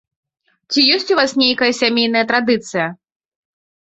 [0.71, 2.87] Ці ёсць у вас нейкая сямейная традыцыя?